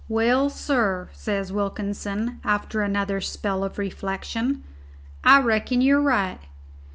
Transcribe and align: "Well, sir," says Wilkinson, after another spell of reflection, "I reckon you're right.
"Well, 0.09 0.49
sir," 0.49 1.09
says 1.13 1.53
Wilkinson, 1.53 2.39
after 2.43 2.81
another 2.81 3.21
spell 3.21 3.63
of 3.63 3.77
reflection, 3.77 4.63
"I 5.23 5.39
reckon 5.41 5.79
you're 5.81 6.01
right. 6.01 6.39